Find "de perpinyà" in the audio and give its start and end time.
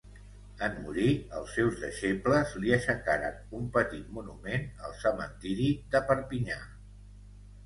5.95-6.59